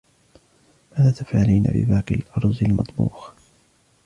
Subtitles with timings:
[0.97, 3.29] ماذا تفعلين بباقي الارز المطبوخ؟